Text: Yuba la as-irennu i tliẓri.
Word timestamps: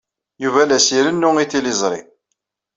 Yuba 0.43 0.61
la 0.67 0.77
as-irennu 0.77 1.29
i 1.43 1.45
tliẓri. 1.51 2.01